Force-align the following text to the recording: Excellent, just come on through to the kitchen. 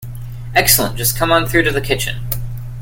Excellent, 0.55 0.97
just 0.97 1.15
come 1.15 1.31
on 1.31 1.45
through 1.45 1.61
to 1.61 1.71
the 1.71 1.79
kitchen. 1.79 2.21